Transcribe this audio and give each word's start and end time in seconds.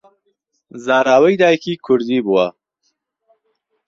زاراوەی 0.83 1.39
دایکی 1.41 1.81
کوردی 1.85 2.19
بووە 2.25 2.47